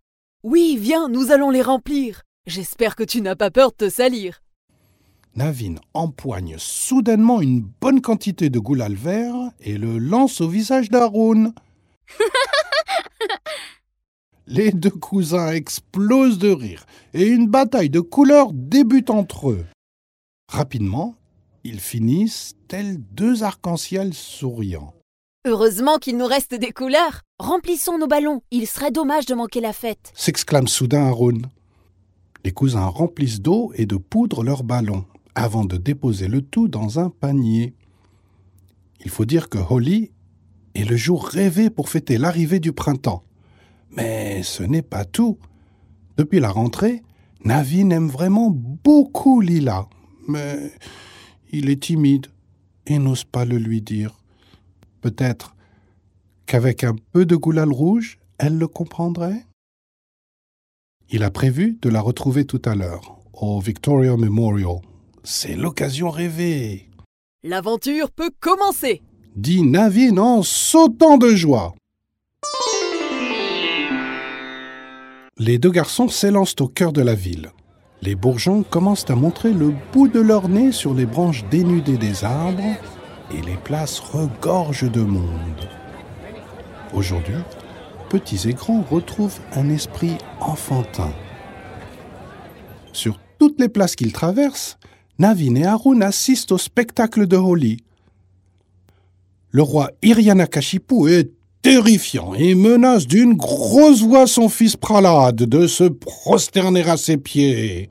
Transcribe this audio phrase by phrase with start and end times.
[0.42, 2.22] Oui, viens, nous allons les remplir.
[2.46, 4.42] J'espère que tu n'as pas peur de te salir.
[5.36, 11.54] Navin empoigne soudainement une bonne quantité de goulal vert et le lance au visage d'Haroun.
[14.48, 19.64] Les deux cousins explosent de rire et une bataille de couleurs débute entre eux.
[20.48, 21.14] Rapidement,
[21.62, 24.92] ils finissent tels deux arcs-en-ciel souriants.
[25.44, 27.22] Heureusement qu'il nous reste des couleurs.
[27.40, 28.42] Remplissons nos ballons.
[28.52, 30.12] Il serait dommage de manquer la fête.
[30.14, 31.46] s'exclame soudain Haroun.
[32.44, 35.04] Les cousins remplissent d'eau et de poudre leurs ballons
[35.34, 37.74] avant de déposer le tout dans un panier.
[39.04, 40.12] Il faut dire que Holi
[40.76, 43.24] est le jour rêvé pour fêter l'arrivée du printemps.
[43.90, 45.38] Mais ce n'est pas tout.
[46.18, 47.02] Depuis la rentrée,
[47.44, 49.88] Navin aime vraiment beaucoup Lila,
[50.28, 50.70] mais
[51.50, 52.28] il est timide
[52.86, 54.21] et n'ose pas le lui dire.
[55.02, 55.54] Peut-être
[56.46, 59.44] qu'avec un peu de goulal rouge, elle le comprendrait?
[61.10, 64.76] Il a prévu de la retrouver tout à l'heure, au Victoria Memorial.
[65.24, 66.88] C'est l'occasion rêvée,
[67.44, 69.02] L'aventure peut commencer.
[69.34, 71.74] dit Navin en sautant de joie.
[75.38, 77.50] Les deux garçons s'élancent au cœur de la ville.
[78.02, 82.22] Les bourgeons commencent à montrer le bout de leur nez sur les branches dénudées des
[82.22, 82.62] arbres
[83.34, 85.68] et les places regorgent de monde.
[86.92, 87.36] Aujourd'hui,
[88.10, 91.12] petits et grands retrouvent un esprit enfantin.
[92.92, 94.78] Sur toutes les places qu'ils traversent,
[95.18, 97.78] Navin et Haroun assistent au spectacle de Holi.
[99.50, 101.30] Le roi Iryanakashipu est
[101.62, 107.88] terrifiant et menace d'une grosse voix son fils Pralad de se prosterner à ses pieds.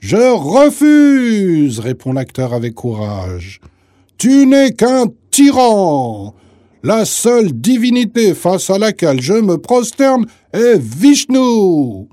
[0.00, 3.60] Je refuse, répond l'acteur avec courage.
[4.18, 6.34] Tu n'es qu'un tyran.
[6.82, 12.08] La seule divinité face à laquelle je me prosterne est Vishnu.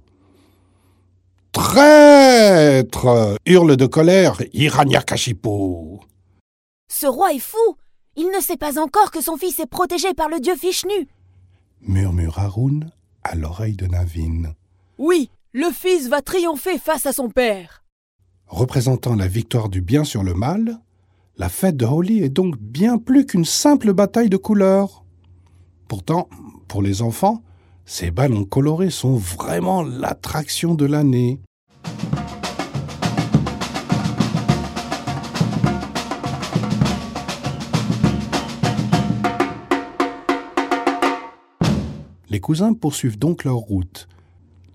[1.52, 6.00] Traître hurle de colère Hiranyakashipu.
[6.92, 7.58] Ce roi est fou.
[8.16, 11.08] Il ne sait pas encore que son fils est protégé par le dieu Vishnu.
[11.82, 12.92] murmure Haroun
[13.24, 14.54] à l'oreille de Navin.
[14.98, 17.84] Oui, le fils va triompher face à son père.
[18.48, 20.80] Représentant la victoire du bien sur le mal,
[21.40, 25.06] la fête de Holi est donc bien plus qu'une simple bataille de couleurs.
[25.88, 26.28] Pourtant,
[26.68, 27.42] pour les enfants,
[27.86, 31.40] ces ballons colorés sont vraiment l'attraction de l'année.
[42.30, 44.10] Les cousins poursuivent donc leur route,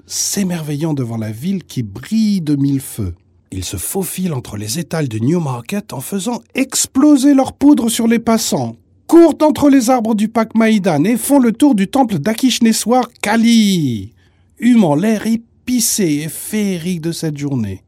[0.06, 3.14] s'émerveillant devant la ville qui brille de mille feux.
[3.56, 8.18] Ils se faufilent entre les étals de Newmarket en faisant exploser leur poudre sur les
[8.18, 8.74] passants,
[9.06, 14.12] courent entre les arbres du parc Maïdan et font le tour du temple d'Akishneswar Kali,
[14.58, 17.84] humant l'air épicé et féerique de cette journée.